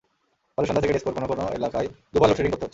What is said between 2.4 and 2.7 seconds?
করতে হচ্ছে।